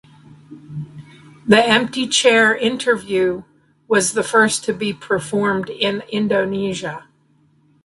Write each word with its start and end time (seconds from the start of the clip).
The 1.45 1.63
empty 1.63 2.07
chair 2.07 2.55
interview 2.57 3.43
was 3.87 4.13
the 4.13 4.23
first 4.23 4.63
to 4.63 4.73
be 4.73 4.93
performed 4.93 5.69
in 5.69 6.01
Indonesia. 6.11 7.05